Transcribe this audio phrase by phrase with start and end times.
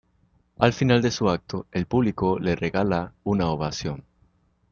[0.57, 4.03] Al final de su acto, el público le regala una ovación.